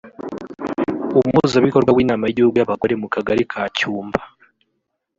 [1.19, 4.19] umuhuzabikorwa w’inama y’igihugu y’abagore mu Kagari ka Cyumba